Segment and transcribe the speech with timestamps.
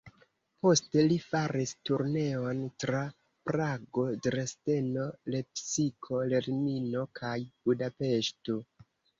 [0.65, 3.01] Poste, li faris turneon tra
[3.51, 5.05] Prago, Dresdeno,
[5.37, 7.37] Lepsiko, Berlino kaj
[7.69, 8.61] Budapeŝto.